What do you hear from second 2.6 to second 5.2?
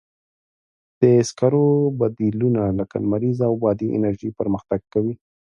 لکه لمریزه او بادي انرژي پرمختګ کوي.